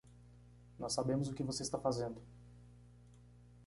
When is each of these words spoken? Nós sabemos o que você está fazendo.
Nós 0.79 0.93
sabemos 0.93 1.27
o 1.29 1.33
que 1.35 1.43
você 1.43 1.61
está 1.61 1.77
fazendo. 1.77 2.19